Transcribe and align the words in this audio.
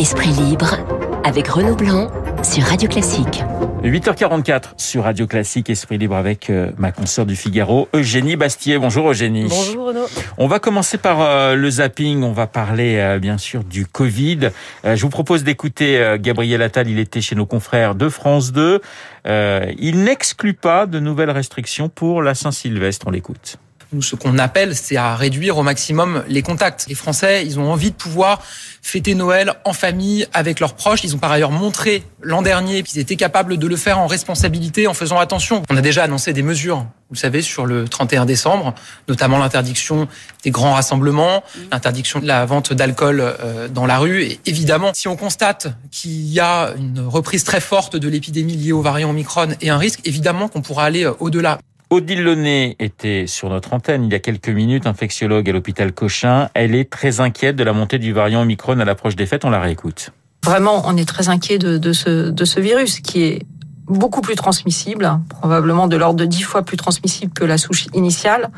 Esprit 0.00 0.30
libre 0.30 0.78
avec 1.24 1.46
Renaud 1.48 1.76
Blanc 1.76 2.10
sur 2.42 2.64
Radio 2.64 2.88
Classique. 2.88 3.44
8h44 3.84 4.62
sur 4.78 5.04
Radio 5.04 5.26
Classique, 5.26 5.68
Esprit 5.68 5.98
Libre 5.98 6.16
avec 6.16 6.48
euh, 6.48 6.70
ma 6.78 6.90
consoeur 6.90 7.26
du 7.26 7.36
Figaro, 7.36 7.86
Eugénie 7.92 8.36
Bastier. 8.36 8.78
Bonjour 8.78 9.10
Eugénie. 9.10 9.48
Bonjour 9.50 9.88
Renaud. 9.88 10.06
On 10.38 10.46
va 10.46 10.58
commencer 10.58 10.96
par 10.96 11.20
euh, 11.20 11.54
le 11.54 11.68
zapping, 11.68 12.22
on 12.22 12.32
va 12.32 12.46
parler 12.46 12.96
euh, 12.96 13.18
bien 13.18 13.36
sûr 13.36 13.62
du 13.62 13.84
Covid. 13.84 14.48
je 14.84 15.02
vous 15.02 15.10
propose 15.10 15.44
d'écouter 15.44 16.16
Gabriel 16.18 16.62
Attal, 16.62 16.88
il 16.88 16.98
était 16.98 17.20
chez 17.20 17.34
nos 17.34 17.44
confrères 17.44 17.94
de 17.94 18.08
France 18.08 18.52
2. 18.52 18.80
il 19.26 20.02
n'exclut 20.02 20.54
pas 20.54 20.86
de 20.86 20.98
nouvelles 20.98 21.30
restrictions 21.30 21.90
pour 21.90 22.22
la 22.22 22.34
Saint-Sylvestre, 22.34 23.06
on 23.06 23.10
l'écoute. 23.10 23.58
Nous, 23.92 24.02
ce 24.02 24.14
qu'on 24.14 24.38
appelle, 24.38 24.76
c'est 24.76 24.96
à 24.96 25.16
réduire 25.16 25.58
au 25.58 25.64
maximum 25.64 26.22
les 26.28 26.42
contacts. 26.42 26.86
Les 26.88 26.94
Français, 26.94 27.44
ils 27.44 27.58
ont 27.58 27.72
envie 27.72 27.90
de 27.90 27.96
pouvoir 27.96 28.40
fêter 28.82 29.16
Noël 29.16 29.54
en 29.64 29.72
famille 29.72 30.26
avec 30.32 30.60
leurs 30.60 30.74
proches. 30.74 31.02
Ils 31.02 31.16
ont 31.16 31.18
par 31.18 31.32
ailleurs 31.32 31.50
montré 31.50 32.04
l'an 32.22 32.40
dernier 32.40 32.84
qu'ils 32.84 33.00
étaient 33.00 33.16
capables 33.16 33.58
de 33.58 33.66
le 33.66 33.76
faire 33.76 33.98
en 33.98 34.06
responsabilité, 34.06 34.86
en 34.86 34.94
faisant 34.94 35.18
attention. 35.18 35.64
On 35.70 35.76
a 35.76 35.80
déjà 35.80 36.04
annoncé 36.04 36.32
des 36.32 36.42
mesures, 36.42 36.86
vous 37.10 37.16
savez, 37.16 37.42
sur 37.42 37.66
le 37.66 37.88
31 37.88 38.26
décembre, 38.26 38.74
notamment 39.08 39.38
l'interdiction 39.38 40.06
des 40.44 40.52
grands 40.52 40.74
rassemblements, 40.74 41.42
l'interdiction 41.72 42.20
de 42.20 42.26
la 42.26 42.46
vente 42.46 42.72
d'alcool 42.72 43.20
euh, 43.20 43.66
dans 43.66 43.86
la 43.86 43.98
rue. 43.98 44.22
Et 44.22 44.40
évidemment, 44.46 44.92
si 44.94 45.08
on 45.08 45.16
constate 45.16 45.66
qu'il 45.90 46.30
y 46.30 46.38
a 46.38 46.74
une 46.76 47.00
reprise 47.00 47.42
très 47.42 47.60
forte 47.60 47.96
de 47.96 48.08
l'épidémie 48.08 48.54
liée 48.54 48.72
au 48.72 48.82
variant 48.82 49.10
Omicron 49.10 49.48
et 49.60 49.70
un 49.70 49.78
risque, 49.78 50.00
évidemment 50.04 50.46
qu'on 50.46 50.62
pourra 50.62 50.84
aller 50.84 51.04
euh, 51.04 51.12
au-delà. 51.18 51.58
Odile 51.92 52.22
Launay 52.22 52.76
était 52.78 53.26
sur 53.26 53.50
notre 53.50 53.72
antenne 53.72 54.04
il 54.04 54.12
y 54.12 54.14
a 54.14 54.20
quelques 54.20 54.48
minutes, 54.48 54.86
infectiologue 54.86 55.50
à 55.50 55.52
l'hôpital 55.52 55.92
Cochin. 55.92 56.48
Elle 56.54 56.76
est 56.76 56.88
très 56.88 57.18
inquiète 57.18 57.56
de 57.56 57.64
la 57.64 57.72
montée 57.72 57.98
du 57.98 58.12
variant 58.12 58.42
Omicron 58.42 58.78
à 58.78 58.84
l'approche 58.84 59.16
des 59.16 59.26
fêtes. 59.26 59.44
On 59.44 59.50
la 59.50 59.58
réécoute. 59.58 60.12
Vraiment, 60.44 60.84
on 60.86 60.96
est 60.96 61.04
très 61.04 61.28
inquiet 61.28 61.58
de, 61.58 61.92
ce, 61.92 62.60
virus 62.60 63.00
qui 63.00 63.24
est 63.24 63.42
beaucoup 63.88 64.20
plus 64.20 64.36
transmissible, 64.36 65.18
probablement 65.28 65.88
de 65.88 65.96
l'ordre 65.96 66.20
de 66.20 66.26
10 66.26 66.42
fois 66.42 66.62
plus 66.62 66.76
transmissible 66.76 67.32
que 67.32 67.44
la 67.44 67.58
souche 67.58 67.88
initiale, 67.92 68.50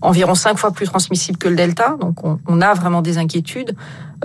environ 0.00 0.34
5 0.34 0.56
fois 0.56 0.72
plus 0.72 0.86
transmissible 0.86 1.36
que 1.36 1.48
le 1.48 1.56
Delta. 1.56 1.98
Donc 2.00 2.24
on, 2.24 2.40
on 2.46 2.62
a 2.62 2.72
vraiment 2.72 3.02
des 3.02 3.18
inquiétudes. 3.18 3.76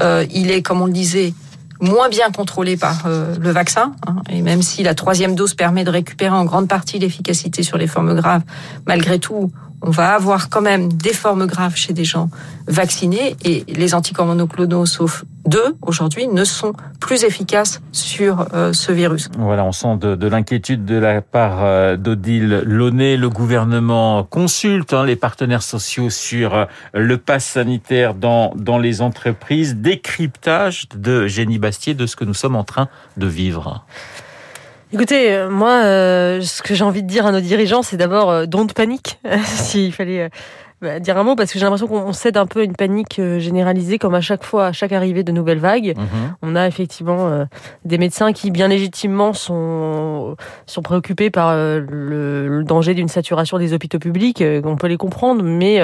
Euh, 0.01 0.25
il 0.31 0.51
est, 0.51 0.61
comme 0.61 0.81
on 0.81 0.85
le 0.85 0.93
disait, 0.93 1.33
moins 1.79 2.09
bien 2.09 2.31
contrôlé 2.31 2.77
par 2.77 3.05
euh, 3.05 3.35
le 3.39 3.51
vaccin. 3.51 3.93
Hein, 4.07 4.15
et 4.29 4.41
même 4.41 4.61
si 4.61 4.83
la 4.83 4.95
troisième 4.95 5.35
dose 5.35 5.53
permet 5.53 5.83
de 5.83 5.89
récupérer 5.89 6.35
en 6.35 6.45
grande 6.45 6.67
partie 6.67 6.99
l'efficacité 6.99 7.63
sur 7.63 7.77
les 7.77 7.87
formes 7.87 8.15
graves, 8.15 8.43
malgré 8.85 9.19
tout, 9.19 9.51
on 9.81 9.89
va 9.89 10.13
avoir 10.13 10.49
quand 10.49 10.61
même 10.61 10.91
des 10.91 11.13
formes 11.13 11.45
graves 11.45 11.75
chez 11.75 11.93
des 11.93 12.05
gens 12.05 12.29
vaccinés 12.67 13.35
et 13.43 13.63
les 13.67 13.93
anticorps 13.93 14.25
monoclonaux, 14.25 14.85
sauf 14.85 15.23
deux 15.45 15.77
aujourd'hui, 15.81 16.27
ne 16.27 16.43
sont 16.43 16.73
plus 16.99 17.23
efficaces 17.23 17.81
sur 17.93 18.47
euh, 18.53 18.73
ce 18.73 18.91
virus. 18.91 19.29
Voilà, 19.37 19.63
on 19.63 19.71
sent 19.71 19.97
de, 19.97 20.15
de 20.15 20.27
l'inquiétude 20.27 20.83
de 20.83 20.95
la 20.95 21.21
part 21.21 21.63
euh, 21.63 21.95
d'Odile 21.95 22.63
Launay. 22.65 23.15
Le 23.15 23.29
gouvernement 23.29 24.23
consulte 24.23 24.93
hein, 24.93 25.05
les 25.05 25.15
partenaires 25.15 25.63
sociaux 25.63 26.09
sur 26.09 26.53
euh, 26.53 26.65
le 26.93 27.17
pass 27.17 27.45
sanitaire 27.45 28.13
dans, 28.13 28.53
dans 28.55 28.77
les 28.77 29.01
entreprises. 29.01 29.77
Décryptage 29.77 30.89
de 30.95 31.27
Génie 31.27 31.59
Bastier 31.59 31.93
de 31.93 32.05
ce 32.05 32.17
que 32.17 32.25
nous 32.25 32.33
sommes 32.33 32.55
en 32.57 32.65
train 32.65 32.89
de 33.15 33.27
vivre. 33.27 33.85
Écoutez, 34.93 35.33
euh, 35.33 35.49
moi, 35.49 35.83
euh, 35.83 36.41
ce 36.41 36.61
que 36.61 36.73
j'ai 36.73 36.85
envie 36.85 37.03
de 37.03 37.09
dire 37.09 37.25
à 37.25 37.33
nos 37.33 37.41
dirigeants, 37.41 37.81
c'est 37.81 37.97
d'abord 37.97 38.31
euh, 38.31 38.45
don't 38.45 38.71
panique, 38.71 39.19
s'il 39.45 39.91
fallait 39.91 40.29
bah, 40.79 40.99
dire 40.99 41.17
un 41.17 41.23
mot 41.23 41.35
parce 41.35 41.51
que 41.51 41.57
j'ai 41.57 41.65
l'impression 41.65 41.87
qu'on 41.87 42.13
cède 42.13 42.37
un 42.37 42.45
peu 42.45 42.59
à 42.59 42.63
une 42.63 42.75
panique 42.75 43.17
euh, 43.17 43.39
généralisée 43.39 43.97
comme 43.97 44.13
à 44.13 44.21
chaque 44.21 44.43
fois, 44.43 44.67
à 44.67 44.71
chaque 44.73 44.91
arrivée 44.91 45.23
de 45.23 45.31
nouvelles 45.31 45.57
vagues. 45.57 45.95
Mhm. 45.97 46.35
On 46.43 46.55
a 46.55 46.67
effectivement 46.67 47.29
euh, 47.29 47.45
des 47.83 47.97
médecins 47.97 48.31
qui 48.31 48.51
bien 48.51 48.67
légitimement 48.67 49.33
sont, 49.33 50.35
sont 50.67 50.81
préoccupés 50.83 51.31
par 51.31 51.49
euh, 51.49 51.79
le, 51.79 52.63
danger 52.63 52.93
d'une 52.93 53.07
saturation 53.07 53.57
des 53.57 53.73
hôpitaux 53.73 53.97
publics. 53.97 54.43
on 54.65 54.75
peut 54.75 54.87
les 54.87 54.97
comprendre, 54.97 55.41
mais 55.41 55.79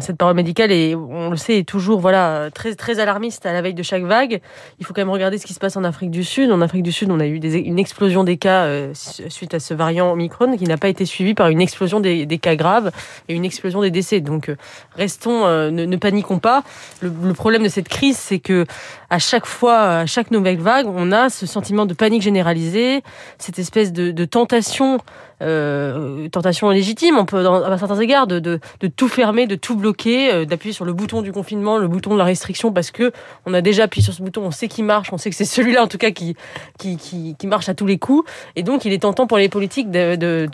cette 0.00 0.16
parole 0.16 0.34
médicale 0.34 0.72
est, 0.72 0.94
on 0.94 1.30
le 1.30 1.36
sait, 1.36 1.58
est 1.58 1.68
toujours 1.68 2.00
voilà 2.00 2.48
très 2.54 2.74
très 2.74 2.98
alarmiste 2.98 3.44
à 3.46 3.52
la 3.52 3.62
veille 3.62 3.74
de 3.74 3.82
chaque 3.82 4.04
vague. 4.04 4.40
Il 4.78 4.86
faut 4.86 4.94
quand 4.94 5.02
même 5.02 5.10
regarder 5.10 5.38
ce 5.38 5.46
qui 5.46 5.52
se 5.52 5.58
passe 5.58 5.76
en 5.76 5.84
Afrique 5.84 6.10
du 6.10 6.24
Sud. 6.24 6.50
En 6.50 6.60
Afrique 6.60 6.82
du 6.82 6.92
Sud, 6.92 7.10
on 7.10 7.20
a 7.20 7.26
eu 7.26 7.40
des, 7.40 7.58
une 7.58 7.78
explosion 7.78 8.24
des 8.24 8.36
cas 8.36 8.66
suite 8.94 9.54
à 9.54 9.60
ce 9.60 9.74
variant 9.74 10.12
Omicron 10.12 10.56
qui 10.56 10.64
n'a 10.64 10.78
pas 10.78 10.88
été 10.88 11.04
suivi 11.04 11.34
par 11.34 11.48
une 11.48 11.60
explosion 11.60 12.00
des, 12.00 12.26
des 12.26 12.38
cas 12.38 12.56
graves 12.56 12.90
et 13.28 13.34
une 13.34 13.44
explosion 13.44 13.82
des 13.82 13.91
Donc 14.20 14.48
euh, 14.48 14.56
restons, 14.96 15.46
euh, 15.46 15.70
ne, 15.70 15.96
paniquons 15.96 16.38
pas. 16.38 16.64
Le, 17.00 17.32
problème 17.34 17.62
de 17.62 17.68
cette 17.68 17.88
crise, 17.88 18.16
c'est 18.16 18.38
que 18.38 18.66
à 19.10 19.18
chaque 19.18 19.46
fois, 19.46 19.98
à 19.98 20.06
chaque 20.06 20.30
nouvelle 20.30 20.58
vague, 20.58 20.86
on 20.86 21.12
a 21.12 21.28
ce 21.28 21.46
sentiment 21.46 21.86
de 21.86 21.94
panique 21.94 22.22
généralisée, 22.22 23.02
cette 23.38 23.58
espèce 23.58 23.92
de 23.92 24.24
tentation 24.24 24.98
euh, 25.42 26.28
tentation 26.28 26.70
légitime, 26.70 27.18
on 27.18 27.24
peut, 27.24 27.44
à 27.46 27.78
certains 27.78 27.98
égards, 28.00 28.26
de, 28.26 28.38
de, 28.38 28.60
de, 28.80 28.86
tout 28.86 29.08
fermer, 29.08 29.46
de 29.46 29.54
tout 29.54 29.76
bloquer, 29.76 30.32
euh, 30.32 30.44
d'appuyer 30.44 30.72
sur 30.72 30.84
le 30.84 30.92
bouton 30.92 31.22
du 31.22 31.32
confinement, 31.32 31.78
le 31.78 31.88
bouton 31.88 32.12
de 32.12 32.18
la 32.18 32.24
restriction, 32.24 32.72
parce 32.72 32.90
que 32.90 33.12
on 33.46 33.54
a 33.54 33.60
déjà 33.60 33.84
appuyé 33.84 34.04
sur 34.04 34.14
ce 34.14 34.22
bouton, 34.22 34.42
on 34.44 34.50
sait 34.50 34.68
qu'il 34.68 34.84
marche, 34.84 35.12
on 35.12 35.18
sait 35.18 35.30
que 35.30 35.36
c'est 35.36 35.44
celui-là 35.44 35.82
en 35.82 35.88
tout 35.88 35.98
cas 35.98 36.10
qui, 36.10 36.36
qui, 36.78 36.96
qui, 36.96 37.36
qui, 37.38 37.46
marche 37.46 37.68
à 37.68 37.74
tous 37.74 37.86
les 37.86 37.98
coups, 37.98 38.28
et 38.56 38.62
donc 38.62 38.84
il 38.84 38.92
est 38.92 39.00
tentant 39.02 39.26
pour 39.26 39.38
les 39.38 39.48
politiques 39.48 39.90
d'avoir 39.90 40.16
de, 40.16 40.48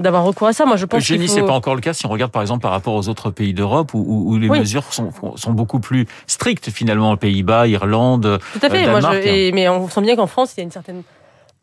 de, 0.00 0.08
recours 0.08 0.48
à 0.48 0.52
ça. 0.52 0.66
Moi, 0.66 0.76
je 0.76 0.86
pense. 0.86 1.02
Génie, 1.02 1.26
faut... 1.26 1.34
c'est 1.34 1.42
pas 1.42 1.54
encore 1.54 1.74
le 1.74 1.80
cas 1.80 1.92
si 1.92 2.06
on 2.06 2.10
regarde 2.10 2.32
par 2.32 2.42
exemple 2.42 2.62
par 2.62 2.72
rapport 2.72 2.94
aux 2.94 3.08
autres 3.08 3.30
pays 3.30 3.54
d'Europe 3.54 3.94
où, 3.94 4.24
où, 4.26 4.38
les 4.38 4.48
mesures 4.48 4.92
sont, 4.92 5.10
sont 5.36 5.52
beaucoup 5.52 5.80
plus 5.80 6.06
strictes 6.26 6.70
finalement, 6.70 7.16
Pays-Bas, 7.16 7.66
Irlande. 7.66 8.38
Tout 8.52 8.66
à 8.66 8.70
fait. 8.70 8.86
Moi, 8.88 9.00
je, 9.00 9.52
mais 9.52 9.68
on 9.68 9.88
sent 9.88 10.02
bien 10.02 10.16
qu'en 10.16 10.26
France, 10.26 10.54
il 10.56 10.60
y 10.60 10.62
a 10.62 10.64
une 10.64 10.70
certaine 10.70 11.02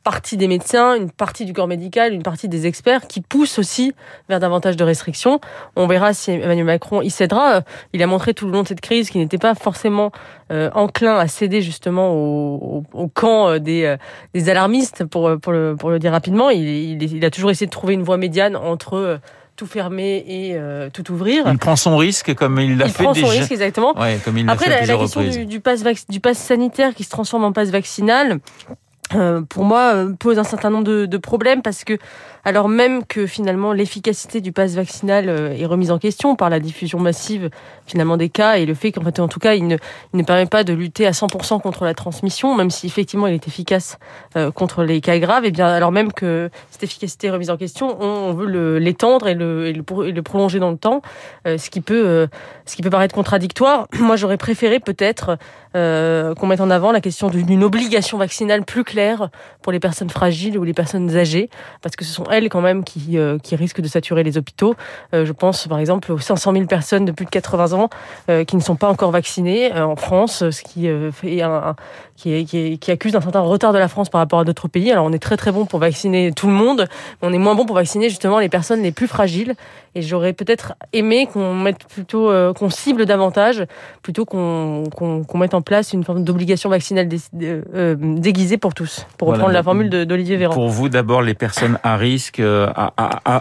partie 0.07 0.38
des 0.38 0.47
médecins, 0.47 0.95
une 0.95 1.12
partie 1.12 1.44
du 1.44 1.51
corps 1.51 1.68
médical, 1.68 2.13
une 2.13 2.23
partie 2.23 2.47
des 2.47 2.66
experts 2.66 3.07
qui 3.07 3.19
poussent 3.19 3.59
aussi 3.59 3.91
vers 4.29 4.40
davantage 4.40 4.78
de 4.78 4.84
restrictions. 4.85 5.41
On 5.75 5.85
verra 5.85 6.13
si 6.13 6.31
Emmanuel 6.31 6.63
Macron 6.63 7.01
y 7.01 7.09
cédera. 7.09 7.63
Il 7.91 8.01
a 8.01 8.07
montré 8.07 8.34
tout 8.34 8.46
le 8.46 8.53
long 8.53 8.63
de 8.63 8.69
cette 8.69 8.79
crise 8.79 9.09
qu'il 9.09 9.19
n'était 9.19 9.38
pas 9.38 9.53
forcément 9.53 10.13
euh, 10.50 10.69
enclin 10.73 11.17
à 11.17 11.28
céder 11.28 11.62
justement 11.62 12.13
au, 12.13 12.85
au, 12.94 13.07
camp 13.09 13.50
euh, 13.50 13.59
des, 13.59 13.84
euh, 13.84 13.97
des, 14.34 14.47
alarmistes, 14.47 15.03
pour, 15.03 15.38
pour, 15.41 15.51
le, 15.51 15.75
pour 15.75 15.90
le 15.90 16.00
dire 16.00 16.13
rapidement. 16.13 16.51
Il, 16.51 16.62
il, 16.66 17.03
il, 17.03 17.25
a 17.25 17.29
toujours 17.29 17.51
essayé 17.51 17.66
de 17.66 17.72
trouver 17.72 17.94
une 17.94 18.03
voie 18.03 18.16
médiane 18.16 18.56
entre 18.56 19.19
tout 19.57 19.67
fermer 19.67 20.23
et 20.25 20.57
tout 20.94 21.12
ouvrir. 21.12 21.44
Il 21.51 21.57
prend 21.57 21.75
son 21.75 21.97
risque 21.97 22.34
comme 22.34 22.62
il 22.62 22.78
l'a 22.78 22.88
fait 22.88 23.03
déjà. 23.03 23.19
Il 23.19 23.22
prend 23.22 23.28
son 23.28 23.38
risque 23.38 23.51
exactement. 23.51 24.00
Ouais, 24.00 24.19
comme 24.23 24.38
il 24.38 24.50
Après, 24.50 24.72
fait 24.72 24.85
la, 24.85 24.94
la 24.94 24.97
question 25.00 25.22
du, 25.22 25.46
du, 25.46 25.59
pass, 25.59 25.84
du 26.07 26.22
pass 26.22 26.38
sanitaire 26.38 26.96
qui 26.96 27.03
se 27.03 27.09
transforme 27.09 27.44
en 27.44 27.51
passe 27.51 27.72
vaccinal, 27.72 28.40
euh, 29.16 29.41
pour 29.41 29.63
moi, 29.63 29.94
euh, 29.94 30.13
pose 30.13 30.38
un 30.38 30.44
certain 30.44 30.69
nombre 30.69 30.84
de, 30.84 31.18
problèmes 31.18 31.62
parce 31.62 31.84
que, 31.84 31.97
alors 32.45 32.69
même 32.69 33.06
que 33.06 33.25
finalement 33.25 33.73
l'efficacité 33.73 34.40
du 34.40 34.51
pass 34.51 34.75
vaccinal 34.75 35.29
euh, 35.29 35.57
est 35.57 35.66
remise 35.66 35.91
en 35.91 35.97
question 35.97 36.35
par 36.35 36.50
la 36.50 36.59
diffusion 36.59 37.00
massive 37.00 37.50
finalement 37.85 38.17
des 38.17 38.29
cas 38.29 38.57
et 38.57 38.66
le 38.66 38.73
fait 38.73 38.91
qu'en 38.91 39.03
fait, 39.03 39.19
en 39.19 39.28
tout 39.28 39.40
cas, 39.40 39.56
il 39.56 39.67
ne, 39.67 40.23
permet 40.23 40.46
pas 40.46 40.63
de 40.63 40.73
lutter 40.73 41.07
à 41.07 41.12
100% 41.12 41.62
contre 41.62 41.85
la 41.85 41.94
transmission, 41.94 42.56
même 42.56 42.69
si 42.69 42.85
effectivement 42.85 43.28
il 43.28 43.34
est 43.34 43.47
efficace 43.47 43.97
contre 44.53 44.84
les 44.84 45.01
cas 45.01 45.17
graves, 45.19 45.46
et 45.46 45.51
bien 45.51 45.67
alors 45.67 45.91
même 45.91 46.12
que 46.12 46.50
cette 46.69 46.84
efficacité 46.84 47.28
est 47.28 47.31
remise 47.31 47.50
en 47.50 47.57
question, 47.57 47.97
on, 48.01 48.34
veut 48.34 48.78
l'étendre 48.78 49.28
et 49.28 49.34
le, 49.34 49.67
et, 49.67 49.73
le, 49.73 49.84
et 50.07 50.12
le 50.12 50.22
prolonger 50.22 50.59
dans 50.59 50.72
le 50.72 50.78
temps, 50.78 51.01
ce 51.46 51.69
qui 51.69 51.81
peut, 51.81 52.28
ce 52.66 52.75
qui 52.75 52.81
peut 52.81 52.90
paraître 52.90 53.16
contradictoire. 53.16 53.88
Moi, 54.00 54.17
j'aurais 54.17 54.38
préféré 54.38 54.79
peut-être 54.79 55.38
qu'on 55.73 56.47
mette 56.47 56.62
en 56.62 56.69
avant 56.69 56.91
la 56.91 57.01
question 57.01 57.29
d'une 57.29 57.63
obligation 57.63 58.17
vaccinale 58.17 58.66
plus 58.66 58.84
claire 58.84 58.97
pour 59.62 59.72
les 59.72 59.80
personnes 59.80 60.09
fragiles 60.09 60.58
ou 60.58 60.63
les 60.63 60.74
personnes 60.74 61.16
âgées, 61.16 61.50
parce 61.81 61.96
que 61.96 62.06
ce 62.06 62.13
sont 62.13 62.25
elles 62.31 62.50
quand 62.50 62.62
même 62.62 62.84
qui, 62.84 63.18
euh, 63.18 63.38
qui 63.38 63.56
risquent 63.56 63.81
de 63.81 63.88
saturer 63.88 64.24
les 64.24 64.38
hôpitaux. 64.38 64.75
Euh, 65.13 65.25
je 65.25 65.31
pense 65.31 65.68
par 65.68 65.80
exemple 65.80 66.12
aux 66.12 66.19
500 66.19 66.53
000 66.53 66.66
personnes 66.66 67.06
de 67.06 67.12
plus 67.12 67.25
de 67.25 67.30
80 67.30 67.74
ans 67.74 67.90
euh, 68.30 68.44
qui 68.44 68.56
ne 68.56 68.62
sont 68.62 68.75
pas 68.75 68.88
encore 68.88 69.11
vaccinées 69.11 69.73
en 69.73 69.96
France, 69.96 70.49
ce 70.49 70.61
qui, 70.61 70.90
fait 71.11 71.41
un, 71.41 71.76
qui, 72.16 72.46
qui, 72.46 72.79
qui 72.79 72.91
accuse 72.91 73.16
un 73.16 73.22
certain 73.22 73.41
retard 73.41 73.73
de 73.73 73.78
la 73.78 73.88
France 73.88 74.09
par 74.09 74.20
rapport 74.20 74.40
à 74.40 74.44
d'autres 74.44 74.67
pays. 74.67 74.91
Alors 74.91 75.05
on 75.05 75.14
est 75.14 75.20
très 75.20 75.38
très 75.38 75.52
bon 75.52 75.66
pour 75.66 75.79
vacciner 75.79 76.32
tout 76.32 76.47
le 76.47 76.53
monde, 76.53 76.88
mais 77.22 77.28
on 77.28 77.34
est 77.34 77.38
moins 77.38 77.55
bon 77.55 77.66
pour 77.66 77.76
vacciner 77.76 78.09
justement 78.09 78.40
les 78.40 78.49
personnes 78.49 78.82
les 78.82 78.91
plus 78.91 79.08
fragiles. 79.08 79.55
Et 79.96 80.02
j'aurais 80.03 80.34
peut-être 80.34 80.73
aimé 80.94 81.28
qu'on 81.32 81.55
mette 81.55 81.85
plutôt, 81.85 82.32
qu'on 82.53 82.70
cible 82.70 83.05
davantage, 83.05 83.66
plutôt 84.03 84.26
qu'on 84.26 84.84
qu'on 84.91 85.38
mette 85.38 85.55
en 85.55 85.61
place 85.61 85.94
une 85.94 86.03
forme 86.03 86.23
d'obligation 86.23 86.70
vaccinale 86.70 87.08
déguisée 87.08 88.58
pour 88.58 88.73
tous 88.73 88.86
pour 89.17 89.29
reprendre 89.29 89.51
la 89.53 89.63
formule 89.63 89.89
d'Olivier 89.89 90.37
Véran. 90.37 90.53
Pour 90.53 90.69
vous, 90.69 90.89
d'abord, 90.89 91.22
les 91.22 91.34
personnes 91.34 91.79
à 91.84 91.97
risque 91.97 92.39
euh, 92.39 92.72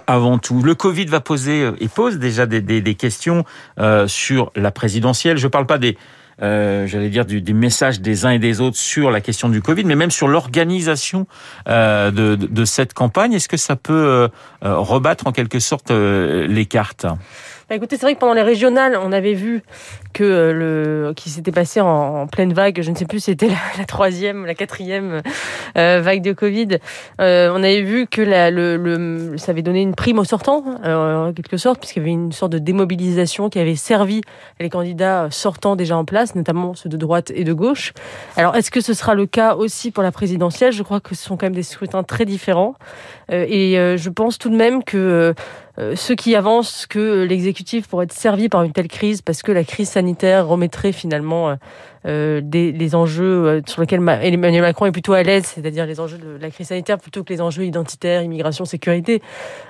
avant 0.07 0.39
tout. 0.39 0.63
Le 0.63 0.75
Covid 0.75 1.07
va 1.07 1.21
poser 1.21 1.63
euh, 1.63 1.73
et 1.81 1.89
pose 1.89 2.19
déjà 2.19 2.47
des, 2.47 2.95
questions 2.95 3.45
euh, 3.79 4.07
sur 4.07 4.53
la 4.57 4.71
présidentielle. 4.71 5.37
Je 5.37 5.47
ne 5.47 5.51
parle 5.51 5.67
pas 5.67 5.79
des, 5.79 5.97
j'allais 6.41 7.09
dire, 7.09 7.25
du, 7.25 7.55
message 7.55 8.01
des 8.01 8.25
uns 8.27 8.31
et 8.31 8.39
des 8.39 8.61
autres 8.61 8.77
sur 8.77 9.11
la 9.11 9.21
question 9.21 9.49
du 9.49 9.63
Covid, 9.63 9.85
mais 9.85 9.97
même 9.97 10.11
sur 10.11 10.29
l'organisation 10.29 11.27
de, 11.67 12.65
cette 12.65 12.95
campagne. 12.95 13.33
Est-ce 13.33 13.49
que 13.49 13.57
ça 13.57 13.77
peut 13.77 14.29
rebattre 14.63 15.27
en 15.27 15.33
quelque 15.33 15.59
sorte 15.59 15.91
les 15.91 16.67
cartes? 16.67 17.07
Bah 17.69 17.75
écoutez, 17.75 17.97
c'est 17.97 18.03
vrai 18.03 18.15
que 18.15 18.21
pendant 18.21 18.33
les 18.33 18.43
régionales, 18.43 18.97
on 19.03 19.11
avait 19.11 19.35
vu 19.35 19.61
que 20.13 20.23
euh, 20.23 20.53
le 20.53 21.13
qui 21.15 21.31
s'était 21.31 21.51
passé 21.51 21.81
en, 21.81 22.29
pleine 22.29 22.53
vague, 22.53 22.81
je 22.81 22.89
ne 22.93 22.97
sais 22.97 23.07
plus, 23.07 23.19
c'était 23.19 23.49
la, 23.79 23.85
troisième, 23.87 24.47
la 24.47 24.55
quatrième 24.55 25.21
euh, 25.77 26.01
vague 26.01 26.23
de 26.23 26.33
Covid. 26.33 26.79
Euh, 27.21 27.51
on 27.53 27.65
avait 27.65 27.83
vu 27.83 28.07
que 28.07 28.23
la, 28.23 28.53
le, 28.53 28.77
le, 28.77 29.37
ça 29.37 29.51
avait 29.51 29.63
donné 29.63 29.83
une 29.83 29.97
prime 29.97 30.21
aux 30.21 30.25
sortants, 30.25 30.63
en 30.85 31.33
quelque 31.33 31.57
sorte, 31.57 31.81
puisqu'il 31.81 31.99
y 31.99 32.03
avait 32.03 32.13
une 32.13 32.31
sorte 32.31 32.53
de 32.53 32.61
démobilisation 32.61 33.51
qui 33.51 33.59
avait 33.59 33.75
servi 33.75 34.21
les 34.61 34.71
candidats 34.71 35.27
sortants 35.33 35.75
déjà 35.75 35.97
en 35.97 36.05
place, 36.05 36.37
notamment 36.37 36.75
ceux 36.75 36.89
de 36.89 36.97
droite 36.97 37.33
et 37.35 37.43
de 37.43 37.53
gauche. 37.53 37.95
Alors, 38.37 38.55
est-ce 38.55 38.71
que 38.71 38.81
ce 38.81 38.95
sera 38.95 39.17
le 39.17 39.27
cas 39.27 39.57
aussi 39.57 39.91
pour 39.91 40.05
la 40.05 40.13
présidentielle? 40.13 40.71
Je 40.71 40.85
crois 40.85 41.01
que 41.01 41.17
ce 41.17 41.25
sont 41.25 41.37
quand 41.37 41.47
même 41.47 41.55
des 41.57 41.65
scrutins 41.65 42.05
très 42.05 42.27
différents, 42.27 42.77
et 43.29 43.75
je 43.97 44.09
pense 44.09 44.39
tout 44.39 44.51
de 44.51 44.57
même 44.57 44.85
que 44.85 44.97
euh, 44.97 45.35
ceux 45.95 46.15
qui 46.15 46.35
avancent 46.35 46.87
que 46.87 47.23
l'exécutif 47.25 47.87
pourrait 47.89 48.05
être 48.05 48.13
servi 48.13 48.49
par 48.49 48.63
une 48.63 48.73
telle 48.73 48.89
crise 48.89 49.23
parce 49.23 49.43
que 49.43 49.53
la 49.53 49.65
crise 49.65 49.91
sanitaire 49.91 50.47
remettrait 50.47 50.93
finalement 50.93 51.57
euh, 52.07 52.27
euh, 52.27 52.41
des, 52.43 52.73
les 52.73 52.95
enjeux 52.95 53.47
euh, 53.47 53.61
sur 53.67 53.81
lesquels 53.81 54.01
Emmanuel 54.01 54.63
Macron 54.63 54.87
est 54.87 54.93
plutôt 54.93 55.13
à 55.13 55.23
l'aise, 55.23 55.45
c'est-à-dire 55.45 55.87
les 55.87 56.01
enjeux 56.01 56.19
de 56.19 56.39
la 56.41 56.51
crise 56.51 56.69
sanitaire 56.69 56.99
plutôt 56.99 57.25
que 57.25 57.33
les 57.33 57.41
enjeux 57.41 57.65
identitaires, 57.65 58.23
immigration, 58.23 58.65
sécurité, 58.65 59.23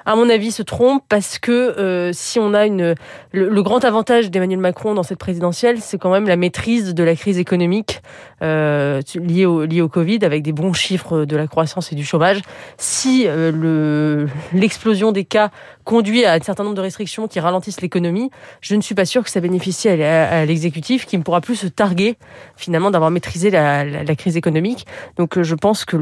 à 0.04 0.16
mon 0.16 0.28
avis, 0.28 0.52
se 0.52 0.62
trompe 0.62 1.02
parce 1.08 1.38
que 1.38 1.52
euh, 1.52 2.12
si 2.12 2.38
on 2.38 2.54
a 2.54 2.66
une 2.66 2.94
le, 3.32 3.62
grand 3.62 3.84
avantage 3.84 4.30
d'Emmanuel 4.30 4.60
Macron 4.60 4.94
dans 4.94 5.02
cette 5.02 5.18
présidentielle, 5.18 5.80
c'est 5.80 5.98
quand 5.98 6.10
même 6.10 6.28
la 6.28 6.36
maîtrise 6.36 6.94
de 6.94 7.04
la 7.04 7.16
crise 7.16 7.38
économique 7.38 8.02
euh, 8.42 9.00
liée 9.14 9.46
au 9.46 9.64
liée 9.64 9.80
au 9.80 9.88
Covid, 9.88 10.20
avec 10.22 10.42
des 10.42 10.52
bons 10.52 10.72
chiffres 10.72 11.24
de 11.24 11.36
la 11.36 11.46
croissance 11.46 11.92
et 11.92 11.96
du 11.96 12.04
chômage. 12.04 12.40
Si 12.76 13.26
le 13.26 14.28
l'explosion 14.52 15.12
des 15.12 15.24
cas 15.24 15.50
conduit 15.84 16.24
à 16.24 16.34
un 16.34 16.40
certain 16.40 16.64
nombre 16.64 16.76
de 16.76 16.80
restrictions 16.80 17.28
qui 17.28 17.40
ralentissent 17.40 17.80
l'économie, 17.80 18.30
je 18.60 18.74
ne 18.74 18.80
suis 18.80 18.94
pas 18.94 19.04
sûr 19.04 19.24
que 19.24 19.30
ça 19.30 19.40
bénéficie 19.40 19.88
à 19.88 20.44
l'exécutif 20.44 21.06
qui 21.06 21.18
ne 21.18 21.22
pourra 21.22 21.40
plus 21.40 21.56
se 21.56 21.66
targuer 21.66 22.16
finalement 22.56 22.90
d'avoir 22.90 23.10
maîtrisé 23.10 23.50
la, 23.50 23.84
crise 24.16 24.36
économique. 24.36 24.86
Donc 25.16 25.36
euh, 25.36 25.42
je 25.42 25.54
pense 25.54 25.84
que 25.84 25.96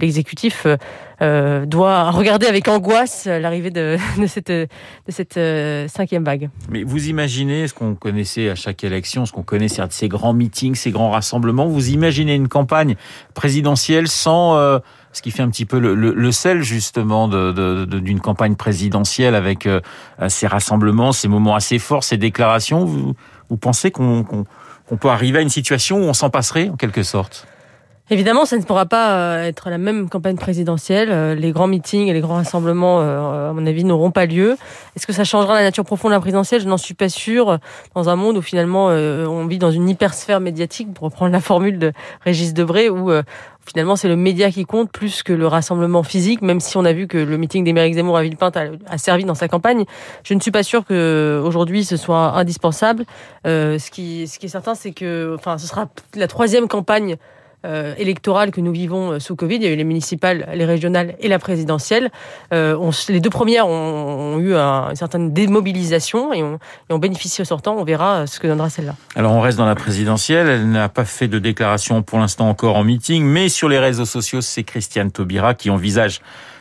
l'exécutif 0.00 0.64
le, 0.64 0.76
euh, 1.22 1.66
doit 1.66 2.10
regarder 2.10 2.46
avec 2.46 2.66
angoisse 2.68 3.26
l'arrivée 3.26 3.70
de, 3.70 3.98
cette, 4.26 5.36
euh, 5.36 5.88
cinquième 5.88 6.24
vague. 6.24 6.48
Mais 6.70 6.82
vous 6.82 7.08
imaginez 7.08 7.68
ce 7.68 7.74
qu'on 7.74 7.94
connaissait 7.94 8.48
à 8.48 8.54
chaque 8.54 8.84
élection, 8.84 9.26
ce 9.26 9.32
qu'on 9.32 9.42
connaît 9.42 9.66
de 9.66 9.86
ces 9.90 10.08
grands 10.08 10.32
meetings, 10.32 10.74
ces 10.74 10.90
grands 10.90 11.10
rassemblements, 11.10 11.66
vous 11.66 11.90
imaginez 11.90 12.34
une 12.34 12.48
campagne 12.48 12.96
présidentielle 13.34 14.08
sans... 14.08 14.56
Euh, 14.56 14.78
ce 15.12 15.22
qui 15.22 15.32
fait 15.32 15.42
un 15.42 15.50
petit 15.50 15.66
peu 15.66 15.80
le, 15.80 16.32
sel 16.32 16.62
justement 16.62 17.26
d'une 17.26 18.20
campagne 18.20 18.54
présidentielle 18.54 19.34
avec 19.34 19.66
euh, 19.66 19.80
ces 20.28 20.46
rassemblements, 20.46 21.10
ces 21.10 21.26
moments 21.26 21.56
assez 21.56 21.80
forts, 21.80 22.04
ces 22.04 22.16
déclarations. 22.16 22.84
Vous 22.84 23.56
pensez 23.56 23.90
qu'on 23.90 24.24
on 24.90 24.96
peut 24.96 25.08
arriver 25.08 25.38
à 25.38 25.42
une 25.42 25.50
situation 25.50 25.98
où 25.98 26.04
on 26.04 26.14
s'en 26.14 26.30
passerait 26.30 26.68
en 26.68 26.76
quelque 26.76 27.02
sorte? 27.02 27.46
Évidemment, 28.12 28.44
ça 28.44 28.56
ne 28.56 28.62
pourra 28.62 28.86
pas 28.86 29.12
euh, 29.12 29.44
être 29.44 29.70
la 29.70 29.78
même 29.78 30.08
campagne 30.08 30.34
présidentielle. 30.34 31.10
Euh, 31.12 31.36
les 31.36 31.52
grands 31.52 31.68
meetings 31.68 32.08
et 32.08 32.12
les 32.12 32.20
grands 32.20 32.34
rassemblements, 32.34 33.00
euh, 33.00 33.50
à 33.50 33.52
mon 33.52 33.64
avis, 33.66 33.84
n'auront 33.84 34.10
pas 34.10 34.26
lieu. 34.26 34.56
Est-ce 34.96 35.06
que 35.06 35.12
ça 35.12 35.22
changera 35.22 35.54
la 35.54 35.62
nature 35.62 35.84
profonde 35.84 36.10
de 36.10 36.16
la 36.16 36.20
présidentielle? 36.20 36.60
Je 36.60 36.66
n'en 36.66 36.76
suis 36.76 36.94
pas 36.94 37.08
sûre. 37.08 37.60
Dans 37.94 38.08
un 38.08 38.16
monde 38.16 38.36
où 38.36 38.42
finalement 38.42 38.86
on 38.86 39.46
vit 39.46 39.58
dans 39.58 39.70
une 39.70 39.88
hypersphère 39.88 40.40
médiatique, 40.40 40.92
pour 40.92 41.04
reprendre 41.04 41.32
la 41.32 41.40
formule 41.40 41.78
de 41.78 41.92
Régis 42.24 42.52
Debray, 42.52 42.88
où 42.88 43.12
finalement 43.64 43.94
c'est 43.94 44.08
le 44.08 44.16
média 44.16 44.50
qui 44.50 44.64
compte 44.64 44.90
plus 44.90 45.22
que 45.22 45.32
le 45.32 45.46
rassemblement 45.46 46.02
physique, 46.02 46.42
même 46.42 46.58
si 46.58 46.76
on 46.76 46.84
a 46.84 46.92
vu 46.92 47.06
que 47.06 47.18
le 47.18 47.36
meeting 47.36 47.62
d'Émeric 47.64 47.94
Zemmour 47.94 48.16
à 48.16 48.22
Villepinte 48.22 48.56
a, 48.56 48.98
servi 48.98 49.24
dans 49.24 49.34
sa 49.34 49.46
campagne. 49.46 49.84
Je 50.24 50.34
ne 50.34 50.40
suis 50.40 50.50
pas 50.50 50.64
sûre 50.64 50.84
que 50.84 51.40
aujourd'hui 51.44 51.84
ce 51.84 51.96
soit 51.96 52.32
indispensable. 52.36 53.04
ce, 53.44 53.90
qui, 53.90 54.26
ce 54.26 54.38
qui 54.40 54.46
est 54.46 54.50
certain, 54.50 54.74
c'est 54.74 54.92
que 54.92 55.36
enfin, 55.38 55.58
ce 55.58 55.68
sera 55.68 55.86
la 56.16 56.26
troisième 56.26 56.66
campagne 56.66 57.16
euh, 57.64 57.94
électorales 57.98 58.50
que 58.50 58.60
nous 58.60 58.72
vivons 58.72 59.12
euh, 59.12 59.18
sous 59.18 59.36
Covid. 59.36 59.56
Il 59.56 59.62
y 59.62 59.66
a 59.66 59.70
eu 59.70 59.76
les 59.76 59.84
municipales, 59.84 60.48
les 60.54 60.64
régionales 60.64 61.14
et 61.20 61.28
la 61.28 61.38
présidentielle. 61.38 62.10
Euh, 62.52 62.90
les 63.08 63.20
deux 63.20 63.30
premières 63.30 63.66
ont, 63.68 64.38
eu 64.38 64.54
un, 64.54 64.90
une 64.90 64.96
certaine 64.96 65.32
démobilisation 65.32 66.32
et 66.32 66.42
on 66.42 66.98
bénéficie 66.98 67.42
au 67.42 67.44
sortant. 67.44 67.76
On 67.76 67.84
verra 67.84 68.26
ce 68.26 68.40
que 68.40 68.46
donnera 68.46 68.70
celle-là. 68.70 68.94
Alors 69.16 69.32
on 69.32 69.40
reste 69.40 69.58
dans 69.58 69.66
la 69.66 69.74
présidentielle. 69.74 70.48
Elle 70.48 70.70
n'a 70.70 70.88
pas 70.88 71.04
fait 71.04 71.28
de 71.28 71.38
déclaration 71.38 72.02
pour 72.02 72.18
l'instant 72.18 72.48
encore 72.48 72.76
en 72.76 72.84
meeting, 72.84 73.24
mais 73.24 73.48
sur 73.48 73.68
les 73.68 73.78
réseaux 73.78 74.04
sociaux, 74.04 74.40
c'est 74.40 74.62
Christiane 74.62 75.10
Taubira 75.10 75.54
qui 75.54 75.70
envisage 75.70 76.20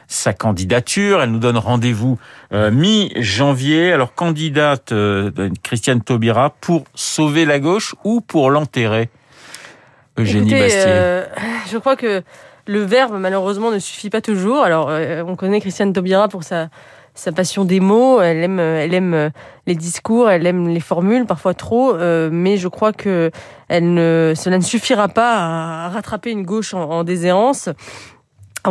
sa 0.09 0.33
candidature. 0.33 1.21
Elle 1.21 1.31
nous 1.31 1.39
donne 1.39 1.57
rendez-vous 1.57 2.19
euh, 2.51 2.71
mi-janvier. 2.71 3.93
Alors, 3.93 4.13
candidate 4.15 4.91
euh, 4.91 5.31
Christiane 5.63 6.01
Taubira 6.01 6.49
pour 6.59 6.83
sauver 6.95 7.45
la 7.45 7.59
gauche 7.59 7.95
ou 8.03 8.19
pour 8.19 8.49
l'enterrer? 8.49 9.09
Eugénie 10.19 10.51
Bastier 10.51 10.83
euh, 10.85 11.25
Je 11.71 11.77
crois 11.77 11.95
que 11.95 12.21
le 12.67 12.79
verbe, 12.81 13.17
malheureusement, 13.19 13.71
ne 13.71 13.79
suffit 13.79 14.09
pas 14.09 14.21
toujours. 14.21 14.63
Alors, 14.63 14.89
euh, 14.89 15.23
on 15.25 15.35
connaît 15.35 15.59
Christiane 15.59 15.93
Taubira 15.93 16.27
pour 16.27 16.43
sa, 16.43 16.69
sa 17.15 17.31
passion 17.31 17.65
des 17.65 17.79
mots. 17.79 18.21
Elle 18.21 18.43
aime, 18.43 18.59
elle 18.59 18.93
aime 18.93 19.31
les 19.65 19.75
discours, 19.75 20.29
elle 20.29 20.45
aime 20.45 20.67
les 20.67 20.79
formules, 20.79 21.25
parfois 21.25 21.53
trop. 21.53 21.95
Euh, 21.95 22.29
mais 22.31 22.57
je 22.57 22.67
crois 22.67 22.93
que 22.93 23.31
elle 23.67 23.93
ne, 23.93 24.33
cela 24.35 24.57
ne 24.57 24.63
suffira 24.63 25.07
pas 25.07 25.37
à 25.37 25.89
rattraper 25.89 26.31
une 26.31 26.43
gauche 26.43 26.73
en, 26.73 26.83
en 26.89 27.03
déshérence. 27.03 27.69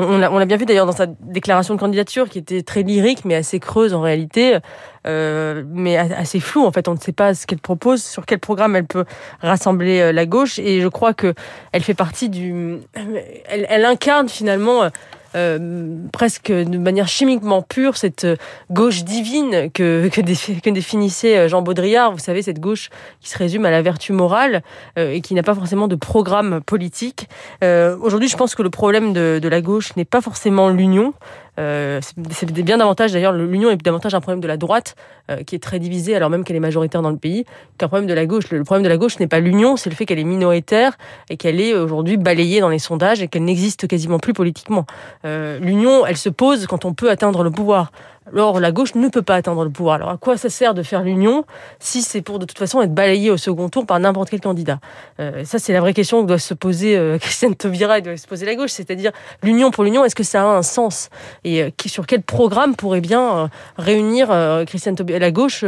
On 0.00 0.38
l'a 0.38 0.44
bien 0.46 0.56
vu 0.56 0.64
d'ailleurs 0.64 0.86
dans 0.86 0.92
sa 0.92 1.06
déclaration 1.06 1.74
de 1.74 1.80
candidature 1.80 2.28
qui 2.28 2.38
était 2.38 2.62
très 2.62 2.82
lyrique 2.82 3.24
mais 3.24 3.34
assez 3.34 3.60
creuse 3.60 3.94
en 3.94 4.00
réalité, 4.00 4.58
euh, 5.06 5.64
mais 5.68 5.96
assez 5.96 6.40
floue 6.40 6.64
en 6.64 6.72
fait. 6.72 6.88
On 6.88 6.94
ne 6.94 6.98
sait 6.98 7.12
pas 7.12 7.34
ce 7.34 7.46
qu'elle 7.46 7.58
propose, 7.58 8.02
sur 8.02 8.26
quel 8.26 8.38
programme 8.38 8.76
elle 8.76 8.86
peut 8.86 9.04
rassembler 9.40 10.00
euh, 10.00 10.12
la 10.12 10.26
gauche 10.26 10.58
et 10.58 10.80
je 10.80 10.88
crois 10.88 11.14
que 11.14 11.34
elle 11.72 11.82
fait 11.82 11.94
partie 11.94 12.28
du, 12.28 12.78
elle, 12.94 13.66
elle 13.68 13.84
incarne 13.84 14.28
finalement 14.28 14.88
euh, 15.34 15.96
presque 16.12 16.50
de 16.50 16.78
manière 16.78 17.06
chimiquement 17.06 17.60
pure 17.60 17.96
cette 17.96 18.24
euh, 18.24 18.36
gauche 18.70 19.04
divine 19.04 19.70
que, 19.72 20.08
que, 20.12 20.70
définissait 20.70 21.36
euh, 21.36 21.48
Jean 21.48 21.62
Baudrillard. 21.62 22.12
Vous 22.12 22.18
savez, 22.18 22.42
cette 22.42 22.60
gauche 22.60 22.88
qui 23.20 23.28
se 23.28 23.36
résume 23.36 23.66
à 23.66 23.70
la 23.70 23.82
vertu 23.82 24.12
morale 24.12 24.62
et 24.96 25.20
qui 25.20 25.34
n'a 25.34 25.42
pas 25.42 25.54
forcément 25.54 25.88
de 25.88 25.96
programme 25.96 26.60
politique. 26.64 27.28
Aujourd'hui, 27.62 28.28
je 28.28 28.36
pense 28.36 28.54
que 28.54 28.62
le 28.62 28.70
problème 28.70 29.12
de, 29.12 29.38
de 29.40 29.48
la 29.48 29.60
gauche 29.60 29.94
n'est 29.96 30.04
pas 30.04 30.20
forcément 30.20 30.70
l'union. 30.70 31.12
Euh, 31.58 32.00
c'est 32.30 32.50
bien 32.52 32.78
davantage, 32.78 33.12
d'ailleurs, 33.12 33.32
l'union 33.32 33.70
est 33.70 33.76
davantage 33.76 34.14
un 34.14 34.20
problème 34.20 34.40
de 34.40 34.46
la 34.46 34.56
droite, 34.56 34.94
euh, 35.30 35.42
qui 35.42 35.56
est 35.56 35.58
très 35.58 35.78
divisée, 35.78 36.14
alors 36.14 36.30
même 36.30 36.44
qu'elle 36.44 36.56
est 36.56 36.60
majoritaire 36.60 37.02
dans 37.02 37.10
le 37.10 37.16
pays, 37.16 37.44
qu'un 37.76 37.88
problème 37.88 38.08
de 38.08 38.14
la 38.14 38.26
gauche. 38.26 38.50
Le, 38.50 38.62
problème 38.64 38.84
de 38.84 38.88
la 38.88 38.96
gauche 38.96 39.18
n'est 39.18 39.26
pas 39.26 39.40
l'union, 39.40 39.76
c'est 39.76 39.90
le 39.90 39.96
fait 39.96 40.06
qu'elle 40.06 40.18
est 40.18 40.24
minoritaire 40.24 40.96
et 41.30 41.36
qu'elle 41.36 41.60
est 41.60 41.74
aujourd'hui 41.74 42.16
balayée 42.16 42.60
dans 42.60 42.68
les 42.68 42.78
sondages 42.78 43.22
et 43.22 43.28
qu'elle 43.28 43.44
n'existe 43.44 43.88
quasiment 43.88 44.18
plus 44.18 44.32
politiquement. 44.32 44.86
Euh, 45.24 45.58
l'union, 45.58 46.06
elle 46.06 46.16
se 46.16 46.28
pose 46.28 46.66
quand 46.66 46.84
on 46.84 46.94
peut 46.94 47.10
atteindre 47.10 47.42
le 47.42 47.50
pouvoir. 47.50 47.90
Alors 48.32 48.60
la 48.60 48.72
gauche 48.72 48.94
ne 48.94 49.08
peut 49.08 49.22
pas 49.22 49.36
atteindre 49.36 49.64
le 49.64 49.70
pouvoir. 49.70 49.96
Alors 49.96 50.10
à 50.10 50.16
quoi 50.16 50.36
ça 50.36 50.48
sert 50.48 50.74
de 50.74 50.82
faire 50.82 51.02
l'union 51.02 51.44
si 51.78 52.02
c'est 52.02 52.22
pour 52.22 52.38
de 52.38 52.44
toute 52.44 52.58
façon 52.58 52.82
être 52.82 52.92
balayé 52.92 53.30
au 53.30 53.36
second 53.36 53.68
tour 53.68 53.86
par 53.86 53.98
n'importe 54.00 54.30
quel 54.30 54.40
candidat? 54.40 54.80
Euh, 55.20 55.44
Ça 55.44 55.58
c'est 55.58 55.72
la 55.72 55.80
vraie 55.80 55.94
question 55.94 56.22
que 56.22 56.28
doit 56.28 56.38
se 56.38 56.54
poser 56.54 56.96
euh, 56.96 57.18
Christiane 57.20 57.54
Taubira 57.54 57.98
et 57.98 58.02
doit 58.02 58.16
se 58.16 58.26
poser 58.26 58.46
la 58.46 58.54
gauche, 58.54 58.70
c'est-à-dire 58.70 59.12
l'union 59.42 59.70
pour 59.70 59.84
l'union, 59.84 60.04
est-ce 60.04 60.14
que 60.14 60.24
ça 60.24 60.42
a 60.42 60.46
un 60.46 60.62
sens? 60.62 61.10
Et 61.44 61.62
euh, 61.62 61.70
sur 61.86 62.06
quel 62.06 62.22
programme 62.22 62.76
pourrait 62.76 63.00
bien 63.00 63.50
réunir 63.76 64.28
Christiane 64.66 64.94
Taubira, 64.94 65.18
la 65.18 65.30
gauche 65.30 65.64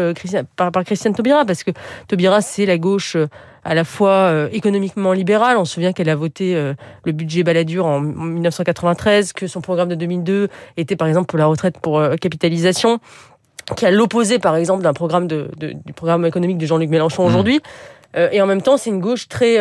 par 0.57 0.71
Christiane 0.85 1.15
Taubira? 1.15 1.45
Parce 1.45 1.65
que 1.65 1.71
Taubira 2.09 2.41
c'est 2.41 2.67
la 2.67 2.79
gauche 2.79 3.17
à 3.65 3.75
la 3.75 3.85
fois 3.85 4.11
euh, 4.11 4.49
économiquement 4.53 5.13
libérale. 5.13 5.57
On 5.57 5.65
se 5.65 5.75
souvient 5.75 5.93
qu'elle 5.93 6.09
a 6.09 6.17
voté 6.17 6.55
euh, 6.57 6.75
le 7.05 7.13
budget 7.13 7.43
Balladur 7.43 7.87
en 7.87 8.01
1993, 8.01 9.33
que 9.33 9.47
son 9.47 9.61
programme 9.61 9.89
de 9.89 9.95
2002 9.95 10.49
était 10.77 10.97
par 10.97 11.09
exemple 11.09 11.27
pour 11.27 11.39
la 11.39 11.47
retraite 11.47 11.79
pour 11.79 11.99
euh, 11.99 12.17
capitalisation 12.17 12.99
qui 13.77 13.87
a 13.87 13.91
l'opposé 13.91 14.41
par 14.41 14.57
exemple 14.57 14.83
d'un 14.83 14.95
programme 14.95 15.29
de, 15.29 15.49
du 15.57 15.93
programme 15.93 16.25
économique 16.25 16.59
de 16.59 16.67
Jean-Luc 16.67 16.91
Mélenchon 16.91 17.23
mmh. 17.23 17.27
aujourd'hui. 17.27 17.61
et 18.17 18.43
en 18.43 18.47
même 18.47 18.63
temps, 18.63 18.77
c'est 18.77 18.91
une 18.91 18.99
gauche 18.99 19.29
très 19.29 19.59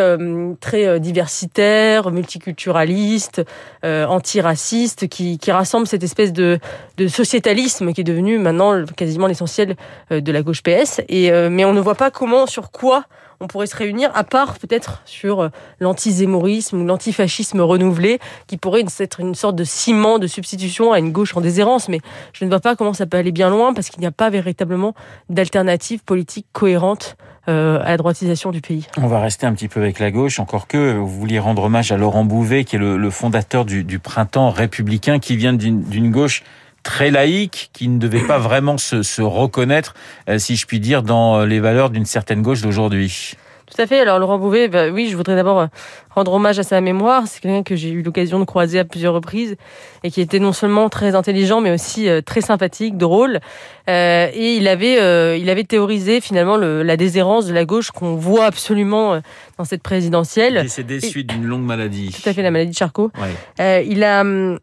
très 0.60 1.00
diversitaire, 1.00 2.10
multiculturaliste, 2.10 3.44
antiraciste, 3.84 5.08
qui, 5.10 5.38
qui 5.38 5.51
rassemble 5.51 5.86
cette 5.86 6.01
espèce 6.01 6.34
de, 6.34 6.58
de 6.98 7.08
sociétalisme 7.08 7.94
qui 7.94 8.01
est 8.01 8.06
devenu 8.06 8.39
maintenant 8.39 8.84
quasiment 8.98 9.27
l'essentiel 9.27 9.75
de 10.10 10.32
la 10.32 10.41
gauche 10.41 10.63
PS. 10.63 11.01
Et 11.08 11.29
mais 11.51 11.63
on 11.65 11.74
ne 11.74 11.82
voit 11.82 11.94
pas 11.94 12.10
comment, 12.10 12.48
sur 12.48 12.72
quoi 12.72 13.06
on 13.39 13.48
pourrait 13.48 13.67
se 13.67 13.75
réunir, 13.75 14.12
à 14.13 14.24
part 14.24 14.60
peut-être 14.60 15.01
sur 15.05 15.41
euh, 15.41 15.50
l'antizémorisme 15.79 16.81
ou 16.81 16.86
l'antifascisme 16.86 17.62
renouvelé, 17.62 18.19
qui 18.48 18.58
pourrait 18.58 18.84
être 19.00 19.19
une 19.19 19.36
sorte 19.36 19.55
de 19.55 19.63
ciment 19.63 20.19
de 20.19 20.27
substitution 20.27 20.91
à 20.91 21.00
une 21.00 21.12
gauche 21.12 21.36
en 21.36 21.41
déshérence. 21.41 21.89
Mais 21.89 22.00
je 22.34 22.46
ne 22.46 22.50
vois 22.50 22.60
pas 22.60 22.75
comment 22.75 22.93
ça 22.93 23.05
peut 23.05 23.17
aller 23.17 23.31
bien 23.31 23.50
loin, 23.50 23.74
parce 23.74 23.89
qu'il 23.89 24.01
n'y 24.01 24.08
a 24.08 24.12
pas 24.12 24.29
véritablement 24.29 24.93
d'alternative 25.29 26.03
politique 26.03 26.48
cohérente 26.53 27.15
euh, 27.48 27.79
à 27.81 27.89
la 27.89 27.98
droitisation 27.98 28.51
du 28.51 28.62
pays. 28.62 28.88
On 28.98 29.08
va 29.08 29.19
rester 29.19 29.46
un 29.46 29.53
petit 29.53 29.67
peu 29.67 29.79
avec 29.79 30.00
la 30.00 30.12
gauche, 30.12 30.39
encore 30.39 30.67
que 30.67 30.98
vous 30.98 31.08
vouliez 31.08 31.39
rendre 31.39 31.63
hommage 31.63 31.91
à 31.91 31.98
Laurent 31.98 32.25
Bouvet, 32.25 32.63
qui 32.63 32.75
est 32.75 32.79
le, 32.79 33.10
fondateur 33.10 33.65
du 33.65 34.00
printemps 34.00 34.50
républicain, 34.50 35.19
qui 35.19 35.36
vient 35.36 35.53
d'une 35.53 36.12
gauche 36.12 36.43
très 36.83 37.12
laïque, 37.12 37.69
qui 37.74 37.88
ne 37.88 38.00
devait 38.00 38.25
pas 38.25 38.38
vraiment 38.38 38.77
se, 38.77 39.03
se 39.03 39.21
reconnaître, 39.21 39.93
si 40.38 40.55
je 40.55 40.65
puis 40.65 40.79
dire, 40.79 41.03
dans 41.03 41.45
les 41.45 41.59
valeurs 41.59 41.89
d'une 41.89 42.05
certaine 42.05 42.41
gauche 42.41 42.62
d'aujourd'hui. 42.62 43.36
Tout 43.69 43.79
à 43.81 43.86
fait. 43.86 44.00
Alors 44.00 44.17
Laurent 44.17 44.39
Bouvet, 44.39 44.67
bah, 44.67 44.89
oui, 44.89 45.09
je 45.09 45.15
voudrais 45.15 45.36
d'abord 45.36 45.59
euh, 45.59 45.67
rendre 46.09 46.33
hommage 46.33 46.57
à 46.57 46.63
sa 46.63 46.81
mémoire. 46.81 47.24
C'est 47.27 47.39
quelqu'un 47.39 47.62
que 47.62 47.75
j'ai 47.75 47.89
eu 47.89 48.01
l'occasion 48.01 48.39
de 48.39 48.45
croiser 48.45 48.79
à 48.79 48.86
plusieurs 48.86 49.13
reprises 49.13 49.57
et 50.03 50.09
qui 50.09 50.21
était 50.21 50.39
non 50.39 50.53
seulement 50.53 50.89
très 50.89 51.13
intelligent, 51.13 51.62
mais 51.62 51.71
aussi 51.71 52.09
euh, 52.09 52.21
très 52.21 52.41
sympathique, 52.41 52.98
drôle. 52.98 53.39
Euh, 53.88 54.29
et 54.33 54.55
il 54.55 54.67
avait, 54.67 55.00
euh, 55.00 55.38
il 55.38 55.50
avait 55.51 55.65
théorisé 55.65 56.19
finalement 56.19 56.57
le, 56.57 56.81
la 56.81 56.98
déshérence 56.98 57.45
de 57.45 57.53
la 57.53 57.65
gauche 57.65 57.91
qu'on 57.91 58.15
voit 58.15 58.45
absolument 58.45 59.13
euh, 59.13 59.19
dans 59.59 59.65
cette 59.65 59.83
présidentielle. 59.83 60.63
Décédé 60.63 61.00
suite 61.00 61.27
d'une 61.29 61.45
longue 61.45 61.63
maladie. 61.65 62.09
Tout 62.09 62.27
à 62.27 62.33
fait, 62.33 62.41
la 62.41 62.51
maladie 62.51 62.71
de 62.71 62.75
Charcot. 62.75 63.12
Ouais. 63.59 63.86
il 63.88 64.03
a 64.03 64.21
hum, 64.21 64.57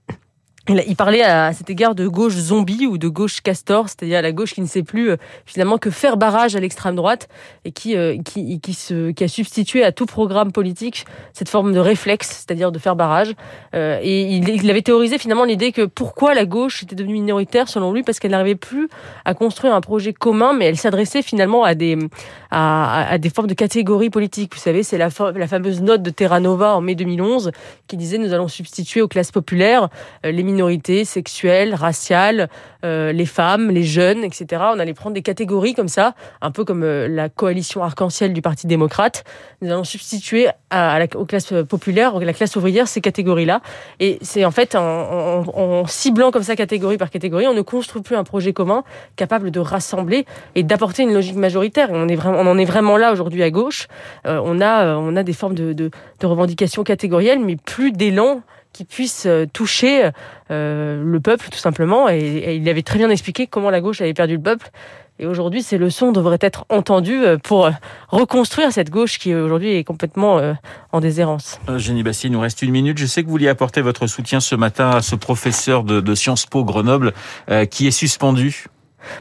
il 0.68 0.96
parlait 0.96 1.22
à 1.22 1.52
cet 1.52 1.70
égard 1.70 1.94
de 1.94 2.08
gauche 2.08 2.34
zombie 2.34 2.86
ou 2.86 2.98
de 2.98 3.08
gauche 3.08 3.40
castor, 3.40 3.88
c'est-à-dire 3.88 4.20
la 4.20 4.32
gauche 4.32 4.54
qui 4.54 4.60
ne 4.60 4.66
sait 4.66 4.82
plus 4.82 5.10
euh, 5.10 5.16
finalement 5.44 5.78
que 5.78 5.90
faire 5.90 6.16
barrage 6.16 6.56
à 6.56 6.60
l'extrême 6.60 6.96
droite 6.96 7.28
et 7.64 7.70
qui, 7.70 7.96
euh, 7.96 8.18
qui, 8.24 8.60
qui, 8.60 8.74
se, 8.74 9.12
qui 9.12 9.22
a 9.22 9.28
substitué 9.28 9.84
à 9.84 9.92
tout 9.92 10.06
programme 10.06 10.50
politique 10.50 11.06
cette 11.32 11.48
forme 11.48 11.72
de 11.72 11.78
réflexe, 11.78 12.28
c'est-à-dire 12.28 12.72
de 12.72 12.78
faire 12.78 12.96
barrage. 12.96 13.34
Euh, 13.74 14.00
et 14.02 14.22
il, 14.22 14.70
avait 14.70 14.82
théorisé 14.82 15.18
finalement 15.18 15.44
l'idée 15.44 15.70
que 15.70 15.82
pourquoi 15.82 16.34
la 16.34 16.44
gauche 16.44 16.82
était 16.82 16.96
devenue 16.96 17.14
minoritaire 17.14 17.68
selon 17.68 17.92
lui, 17.92 18.02
parce 18.02 18.18
qu'elle 18.18 18.32
n'arrivait 18.32 18.56
plus 18.56 18.88
à 19.24 19.34
construire 19.34 19.74
un 19.74 19.80
projet 19.80 20.12
commun, 20.12 20.52
mais 20.52 20.64
elle 20.64 20.76
s'adressait 20.76 21.22
finalement 21.22 21.62
à 21.62 21.74
des, 21.74 21.96
à, 22.50 23.08
à, 23.08 23.18
des 23.18 23.30
formes 23.30 23.46
de 23.46 23.54
catégories 23.54 24.10
politiques. 24.10 24.54
Vous 24.54 24.60
savez, 24.60 24.82
c'est 24.82 24.98
la, 24.98 25.10
la 25.34 25.46
fameuse 25.46 25.80
note 25.80 26.02
de 26.02 26.10
Terra 26.10 26.40
Nova 26.40 26.74
en 26.74 26.80
mai 26.80 26.96
2011 26.96 27.52
qui 27.86 27.96
disait 27.96 28.18
nous 28.18 28.32
allons 28.32 28.48
substituer 28.48 29.00
aux 29.00 29.08
classes 29.08 29.30
populaires 29.30 29.88
les 30.24 30.42
minorités 30.56 31.04
sexuelles, 31.04 31.74
raciales, 31.74 32.48
euh, 32.82 33.12
les 33.12 33.26
femmes, 33.26 33.70
les 33.70 33.82
jeunes, 33.82 34.24
etc. 34.24 34.62
On 34.74 34.78
allait 34.78 34.94
prendre 34.94 35.14
des 35.14 35.22
catégories 35.22 35.74
comme 35.74 35.88
ça, 35.88 36.14
un 36.40 36.50
peu 36.50 36.64
comme 36.64 36.82
euh, 36.82 37.08
la 37.08 37.28
coalition 37.28 37.82
arc-en-ciel 37.82 38.32
du 38.32 38.40
Parti 38.40 38.66
démocrate. 38.66 39.24
Nous 39.60 39.70
allons 39.70 39.84
substituer 39.84 40.48
aux 41.14 41.26
classes 41.26 41.52
populaires, 41.68 42.16
à 42.16 42.20
la 42.20 42.32
classe 42.32 42.56
ouvrière, 42.56 42.88
ces 42.88 43.02
catégories-là. 43.02 43.60
Et 44.00 44.18
c'est 44.22 44.44
en 44.44 44.50
fait 44.50 44.74
en, 44.74 45.84
ciblant 45.86 46.30
comme 46.30 46.42
ça 46.42 46.56
catégorie 46.56 46.96
par 46.96 47.10
catégorie, 47.10 47.46
on 47.46 47.54
ne 47.54 47.62
construit 47.62 48.02
plus 48.02 48.16
un 48.16 48.24
projet 48.24 48.52
commun 48.52 48.82
capable 49.16 49.50
de 49.50 49.60
rassembler 49.60 50.24
et 50.54 50.62
d'apporter 50.62 51.02
une 51.02 51.12
logique 51.12 51.36
majoritaire. 51.36 51.88
On, 51.92 52.08
est 52.08 52.16
vraiment, 52.16 52.38
on 52.38 52.46
en 52.46 52.56
est 52.56 52.64
vraiment 52.64 52.96
là 52.96 53.12
aujourd'hui 53.12 53.42
à 53.42 53.50
gauche. 53.50 53.88
Euh, 54.26 54.40
on, 54.42 54.60
a, 54.60 54.96
on 54.96 55.16
a 55.16 55.22
des 55.22 55.34
formes 55.34 55.54
de, 55.54 55.72
de 55.72 55.90
revendications 56.22 56.82
catégorielles, 56.82 57.40
mais 57.40 57.56
plus 57.56 57.92
d'élan 57.92 58.42
qui 58.76 58.84
puisse 58.84 59.24
euh, 59.24 59.46
toucher 59.50 60.10
euh, 60.50 61.02
le 61.02 61.20
peuple 61.20 61.48
tout 61.50 61.58
simplement. 61.58 62.08
Et, 62.10 62.56
il 62.56 62.68
avait 62.68 62.82
très 62.82 62.98
bien 62.98 63.08
expliqué 63.08 63.46
comment 63.46 63.70
la 63.70 63.80
gauche 63.80 64.00
avait 64.02 64.14
perdu 64.14 64.34
le 64.34 64.42
peuple. 64.42 64.70
Et 65.18 65.24
aujourd'hui, 65.24 65.62
ces 65.62 65.78
leçons 65.78 66.12
devraient 66.12 66.38
être 66.42 66.66
entendues 66.68 67.24
euh, 67.24 67.38
pour 67.38 67.70
reconstruire 68.08 68.70
cette 68.70 68.90
gauche 68.90 69.18
qui 69.18 69.34
aujourd'hui 69.34 69.76
est 69.76 69.84
complètement 69.84 70.40
en 70.92 71.00
déshérence. 71.00 71.58
Jenny 71.78 72.02
Bastien, 72.02 72.28
il 72.28 72.34
nous 72.34 72.40
reste 72.40 72.60
une 72.60 72.70
minute. 72.70 72.98
Je 72.98 73.06
sais 73.06 73.22
que 73.22 73.26
vous 73.26 73.32
vouliez 73.32 73.48
apporter 73.48 73.80
votre 73.80 74.06
soutien 74.06 74.40
ce 74.40 74.54
matin 74.54 74.90
à 74.90 75.00
ce 75.00 75.16
professeur 75.16 75.84
de, 75.84 76.14
Sciences 76.14 76.44
Po 76.44 76.64
Grenoble 76.64 77.14
qui 77.70 77.86
est 77.86 77.90
suspendu 77.92 78.66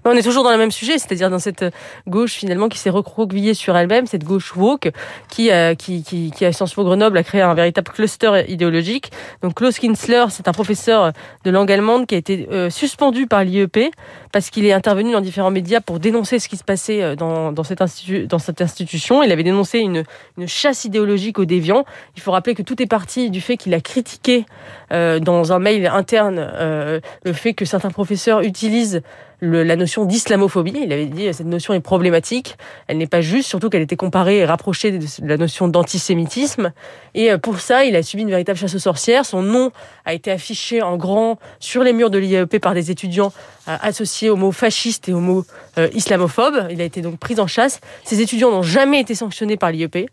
on 0.03 0.11
est 0.11 0.21
toujours 0.21 0.43
dans 0.43 0.51
le 0.51 0.57
même 0.57 0.71
sujet, 0.71 0.97
c'est-à-dire 0.97 1.29
dans 1.29 1.39
cette 1.39 1.65
gauche 2.07 2.33
finalement 2.33 2.69
qui 2.69 2.77
s'est 2.77 2.89
recroquevillée 2.89 3.53
sur 3.53 3.75
elle-même, 3.75 4.07
cette 4.07 4.23
gauche 4.23 4.55
woke 4.55 4.91
qui, 5.29 5.51
euh, 5.51 5.75
qui, 5.75 6.03
qui, 6.03 6.31
qui 6.31 6.45
à 6.45 6.51
Sciences 6.51 6.73
Po 6.73 6.83
Grenoble 6.83 7.17
a 7.17 7.23
créé 7.23 7.41
un 7.41 7.53
véritable 7.53 7.91
cluster 7.91 8.43
idéologique. 8.47 9.11
Donc 9.41 9.55
Klaus 9.55 9.79
Kinsler, 9.79 10.25
c'est 10.29 10.47
un 10.47 10.53
professeur 10.53 11.11
de 11.43 11.51
langue 11.51 11.71
allemande 11.71 12.07
qui 12.07 12.15
a 12.15 12.17
été 12.17 12.47
euh, 12.51 12.69
suspendu 12.69 13.27
par 13.27 13.43
l'IEP 13.43 13.91
parce 14.31 14.49
qu'il 14.49 14.65
est 14.65 14.73
intervenu 14.73 15.13
dans 15.13 15.21
différents 15.21 15.51
médias 15.51 15.81
pour 15.81 15.99
dénoncer 15.99 16.39
ce 16.39 16.49
qui 16.49 16.57
se 16.57 16.63
passait 16.63 17.15
dans, 17.15 17.51
dans, 17.51 17.63
cette, 17.63 17.81
dans 18.27 18.39
cette 18.39 18.61
institution. 18.61 19.23
Il 19.23 19.31
avait 19.31 19.43
dénoncé 19.43 19.79
une, 19.79 20.03
une 20.37 20.47
chasse 20.47 20.85
idéologique 20.85 21.39
aux 21.39 21.45
déviants. 21.45 21.85
Il 22.15 22.21
faut 22.21 22.31
rappeler 22.31 22.55
que 22.55 22.61
tout 22.61 22.81
est 22.81 22.87
parti 22.87 23.29
du 23.29 23.41
fait 23.41 23.57
qu'il 23.57 23.73
a 23.73 23.81
critiqué 23.81 24.45
euh, 24.91 25.19
dans 25.19 25.53
un 25.53 25.59
mail 25.59 25.87
interne 25.87 26.37
euh, 26.39 26.99
le 27.23 27.33
fait 27.33 27.53
que 27.53 27.65
certains 27.65 27.91
professeurs 27.91 28.41
utilisent 28.41 29.01
la 29.41 29.75
notion 29.75 30.05
d'islamophobie. 30.05 30.73
Il 30.83 30.93
avait 30.93 31.05
dit 31.05 31.33
cette 31.33 31.47
notion 31.47 31.73
est 31.73 31.79
problématique, 31.79 32.57
elle 32.87 32.97
n'est 32.97 33.07
pas 33.07 33.21
juste, 33.21 33.49
surtout 33.49 33.69
qu'elle 33.69 33.81
était 33.81 33.95
comparée 33.95 34.37
et 34.37 34.45
rapprochée 34.45 34.91
de 34.91 35.07
la 35.21 35.37
notion 35.37 35.67
d'antisémitisme. 35.67 36.71
Et 37.13 37.31
euh, 37.31 37.37
pour 37.37 37.59
ça, 37.59 37.85
il 37.85 37.95
a 37.95 38.03
subi 38.03 38.23
une 38.23 38.29
véritable 38.29 38.57
chasse 38.57 38.75
aux 38.75 38.79
sorcières. 38.79 39.25
Son 39.25 39.41
nom 39.41 39.71
a 40.05 40.13
été 40.13 40.31
affiché 40.31 40.81
en 40.81 40.97
grand 40.97 41.37
sur 41.59 41.83
les 41.83 41.93
murs 41.93 42.09
de 42.09 42.17
l'IAEP 42.17 42.59
par 42.59 42.73
des 42.73 42.91
étudiants 42.91 43.33
euh, 43.67 43.77
associés 43.81 44.29
au 44.29 44.35
mot 44.35 44.51
fasciste 44.51 45.09
et 45.09 45.13
au 45.13 45.19
mot 45.19 45.45
euh, 45.77 45.87
islamophobe. 45.93 46.67
Il 46.69 46.81
a 46.81 46.83
été 46.83 47.01
donc 47.01 47.17
pris 47.17 47.39
en 47.39 47.47
chasse. 47.47 47.79
Ces 48.03 48.21
étudiants 48.21 48.51
n'ont 48.51 48.63
jamais 48.63 48.99
été 48.99 49.15
sanctionnés 49.15 49.57
par 49.57 49.71
l'IEP. 49.71 50.09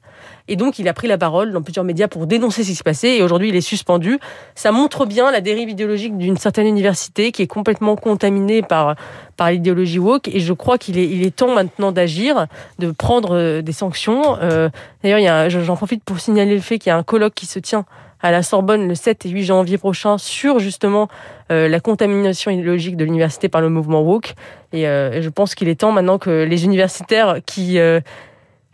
Et 0.49 0.57
donc, 0.57 0.79
il 0.79 0.89
a 0.89 0.95
pris 0.95 1.09
la 1.09 1.19
parole 1.19 1.53
dans 1.53 1.63
plusieurs 1.63 1.85
médias 1.85 2.09
pour 2.09 2.27
dénoncer 2.27 2.65
ce 2.65 2.69
qui 2.71 2.75
se 2.75 2.83
passait. 2.83 3.17
Et 3.17 3.23
aujourd'hui, 3.23 3.49
il 3.49 3.57
est 3.57 3.61
suspendu. 3.61 4.19
Ça 4.55 4.73
montre 4.73 5.07
bien 5.07 5.31
la 5.31 5.41
dérive 5.41 5.71
idéologique 5.71 6.17
d'une 6.17 6.37
certaine 6.37 6.67
université 6.67 7.33
qui 7.33 7.43
est 7.43 7.47
complètement 7.47 7.97
contaminée 7.97 8.63
par, 8.63 8.97
par 9.37 9.51
l'idéologie 9.51 9.99
woke. 9.99 10.29
Et 10.29 10.41
je 10.41 10.53
crois 10.53 10.79
qu'il 10.79 10.99
est, 10.99 11.09
il 11.09 11.27
est 11.27 11.35
temps 11.35 11.55
maintenant 11.55 11.93
d'agir, 11.93 12.47
de 12.79 12.91
prendre 12.91 13.37
euh, 13.37 13.63
des 13.63 13.73
sanctions. 13.73 14.37
Euh, 14.41 14.69
D'ailleurs, 15.03 15.51
j'en 15.51 15.77
profite 15.77 16.05
pour 16.05 16.21
signaler 16.21 16.55
le 16.55 16.61
fait 16.61 16.79
qu'il 16.79 16.91
y 16.91 16.93
a 16.93 16.97
un 16.97 17.03
colloque 17.03 17.35
qui 17.35 17.47
se 17.47 17.59
tient 17.59 17.85
à 18.21 18.31
la 18.31 18.43
Sorbonne 18.43 18.87
le 18.87 18.95
7 18.95 19.27
et 19.27 19.29
8 19.31 19.45
janvier 19.45 19.79
prochain 19.79 20.17
sur 20.17 20.61
justement 20.61 21.09
euh, 21.51 21.69
la 21.69 21.81
contamination 21.81 22.53
idéologique 22.53 22.97
de 22.97 23.05
l'université 23.05 23.49
par 23.49 23.61
le 23.61 23.69
mouvement 23.69 24.01
woke. 24.03 24.35
Et 24.73 24.85
je 24.85 25.29
pense 25.29 25.55
qu'il 25.55 25.69
est 25.69 25.81
temps 25.81 25.93
maintenant 25.93 26.19
que 26.19 26.45
les 26.45 26.65
universitaires 26.65 27.41
qui 27.45 27.79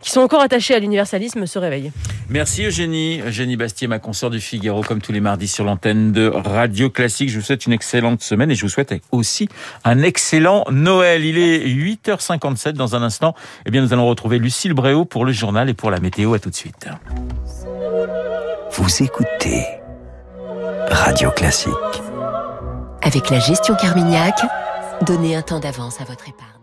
qui 0.01 0.11
sont 0.11 0.21
encore 0.21 0.41
attachés 0.41 0.73
à 0.73 0.79
l'universalisme 0.79 1.45
se 1.45 1.59
réveillent. 1.59 1.91
Merci 2.29 2.65
Eugénie. 2.65 3.21
Eugénie 3.25 3.57
Bastier, 3.57 3.87
ma 3.87 3.99
consoeur 3.99 4.29
du 4.29 4.39
Figaro, 4.39 4.81
comme 4.81 5.01
tous 5.01 5.11
les 5.11 5.19
mardis 5.19 5.47
sur 5.47 5.65
l'antenne 5.65 6.11
de 6.11 6.27
Radio 6.27 6.89
Classique. 6.89 7.29
Je 7.29 7.39
vous 7.39 7.45
souhaite 7.45 7.65
une 7.65 7.73
excellente 7.73 8.21
semaine 8.21 8.51
et 8.51 8.55
je 8.55 8.61
vous 8.61 8.69
souhaite 8.69 8.93
aussi 9.11 9.49
un 9.83 10.01
excellent 10.01 10.65
Noël. 10.71 11.25
Il 11.25 11.37
est 11.37 11.65
8h57 11.67 12.73
dans 12.73 12.95
un 12.95 13.01
instant. 13.01 13.35
Eh 13.65 13.71
bien, 13.71 13.81
nous 13.81 13.93
allons 13.93 14.07
retrouver 14.07 14.39
Lucille 14.39 14.73
Bréau 14.73 15.05
pour 15.05 15.25
le 15.25 15.31
journal 15.31 15.69
et 15.69 15.73
pour 15.73 15.91
la 15.91 15.99
météo. 15.99 16.33
À 16.33 16.39
tout 16.39 16.49
de 16.49 16.55
suite. 16.55 16.87
Vous 18.71 19.03
écoutez 19.03 19.65
Radio 20.89 21.31
Classique. 21.31 21.73
Avec 23.01 23.29
la 23.29 23.39
gestion 23.39 23.75
Carmignac, 23.75 24.35
donnez 25.01 25.35
un 25.35 25.41
temps 25.41 25.59
d'avance 25.59 25.99
à 26.01 26.03
votre 26.03 26.27
épargne. 26.27 26.58